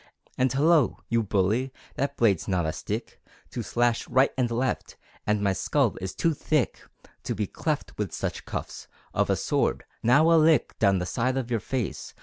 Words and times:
And 0.35 0.51
hullo! 0.51 0.97
You 1.09 1.21
Bully! 1.21 1.71
That 1.93 2.17
blade's 2.17 2.47
not 2.47 2.65
a 2.65 2.73
stick 2.73 3.21
To 3.51 3.61
slash 3.61 4.07
right 4.09 4.31
and 4.35 4.49
left, 4.49 4.97
And 5.27 5.43
my 5.43 5.53
skull 5.53 5.95
is 6.01 6.15
too 6.15 6.33
thick 6.33 6.81
To 7.21 7.35
be 7.35 7.45
cleft 7.45 7.95
with 7.99 8.11
such 8.11 8.43
cuffs 8.45 8.87
Of 9.13 9.29
a 9.29 9.35
sword. 9.35 9.83
Now 10.01 10.31
a 10.31 10.41
lick 10.41 10.75
Down 10.79 10.97
the 10.97 11.05
side 11.05 11.37
of 11.37 11.51
your 11.51 11.59
face. 11.59 12.15